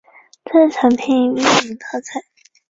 [0.45, 1.43] 特色产品裕民
[1.77, 2.21] 泡菜。